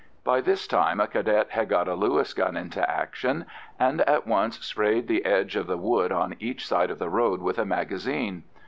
By 0.23 0.41
this 0.41 0.65
time 0.65 0.99
a 0.99 1.05
Cadet 1.05 1.51
had 1.51 1.69
got 1.69 1.87
a 1.87 1.93
Lewis 1.93 2.33
gun 2.33 2.57
into 2.57 2.81
action, 2.89 3.45
and 3.79 4.01
at 4.09 4.25
once 4.25 4.57
sprayed 4.65 5.07
the 5.07 5.23
edge 5.25 5.55
of 5.55 5.67
the 5.67 5.77
wood 5.77 6.11
on 6.11 6.33
each 6.39 6.65
side 6.67 6.89
of 6.89 6.97
the 6.97 7.07
road 7.07 7.39
with 7.39 7.59
a 7.59 7.65
magazine. 7.65 8.41